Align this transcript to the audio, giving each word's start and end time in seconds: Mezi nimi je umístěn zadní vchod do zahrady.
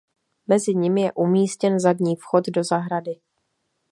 Mezi 0.47 0.75
nimi 0.75 1.01
je 1.01 1.11
umístěn 1.13 1.79
zadní 1.79 2.15
vchod 2.15 2.47
do 2.49 2.63
zahrady. 2.63 3.19